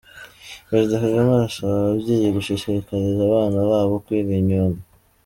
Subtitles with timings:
[0.67, 4.79] Perezida Kagame arasaba ababyeyi gushishikariza abana babo kwiga imyuga